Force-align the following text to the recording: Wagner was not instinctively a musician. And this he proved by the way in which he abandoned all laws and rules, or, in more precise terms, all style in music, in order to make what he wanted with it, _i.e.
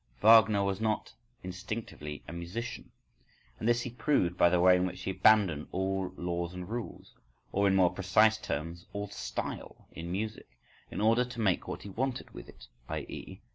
Wagner 0.19 0.63
was 0.63 0.81
not 0.81 1.13
instinctively 1.43 2.23
a 2.27 2.33
musician. 2.33 2.89
And 3.59 3.69
this 3.69 3.83
he 3.83 3.91
proved 3.91 4.35
by 4.35 4.49
the 4.49 4.59
way 4.59 4.75
in 4.75 4.87
which 4.87 5.03
he 5.03 5.11
abandoned 5.11 5.67
all 5.71 6.11
laws 6.17 6.55
and 6.55 6.67
rules, 6.67 7.13
or, 7.51 7.67
in 7.67 7.75
more 7.75 7.93
precise 7.93 8.39
terms, 8.39 8.87
all 8.93 9.09
style 9.09 9.87
in 9.91 10.11
music, 10.11 10.57
in 10.89 11.01
order 11.01 11.23
to 11.25 11.39
make 11.39 11.67
what 11.67 11.83
he 11.83 11.89
wanted 11.89 12.31
with 12.31 12.49
it, 12.49 12.65
_i.e. 12.89 13.41